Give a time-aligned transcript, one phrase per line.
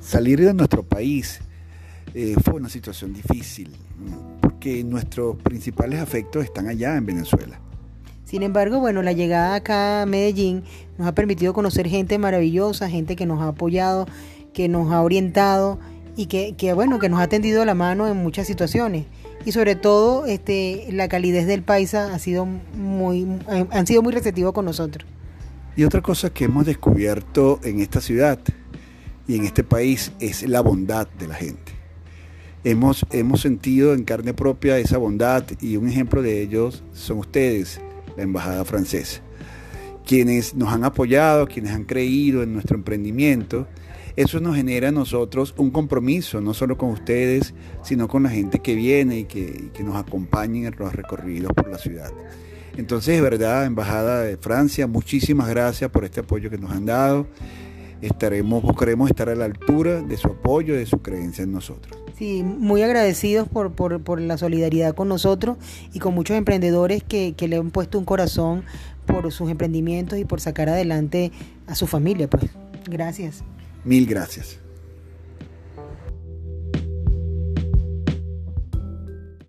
[0.00, 1.40] salir de nuestro país
[2.14, 3.70] eh, fue una situación difícil,
[4.40, 7.60] porque nuestros principales afectos están allá en Venezuela.
[8.24, 10.64] Sin embargo, bueno, la llegada acá a Medellín
[10.98, 14.06] nos ha permitido conocer gente maravillosa, gente que nos ha apoyado,
[14.52, 15.78] que nos ha orientado
[16.16, 19.06] y que, que bueno, que nos ha tendido la mano en muchas situaciones.
[19.44, 24.52] Y sobre todo, este, la calidez del paisa ha sido muy, han sido muy receptivos
[24.52, 25.08] con nosotros.
[25.76, 28.38] Y otra cosa que hemos descubierto en esta ciudad
[29.30, 31.70] y en este país es la bondad de la gente.
[32.64, 37.80] Hemos, hemos sentido en carne propia esa bondad y un ejemplo de ellos son ustedes,
[38.16, 39.20] la Embajada Francesa,
[40.04, 43.68] quienes nos han apoyado, quienes han creído en nuestro emprendimiento.
[44.16, 47.54] Eso nos genera a nosotros un compromiso, no solo con ustedes,
[47.84, 51.52] sino con la gente que viene y que, y que nos acompaña en los recorridos
[51.52, 52.10] por la ciudad.
[52.76, 57.28] Entonces, de verdad, Embajada de Francia, muchísimas gracias por este apoyo que nos han dado.
[58.02, 61.98] Estaremos, buscaremos estar a la altura de su apoyo, de su creencia en nosotros.
[62.16, 65.56] Sí, muy agradecidos por, por, por la solidaridad con nosotros
[65.92, 68.64] y con muchos emprendedores que, que le han puesto un corazón
[69.06, 71.32] por sus emprendimientos y por sacar adelante
[71.66, 72.28] a su familia.
[72.28, 72.44] Pues,
[72.88, 73.42] gracias.
[73.84, 74.58] Mil gracias.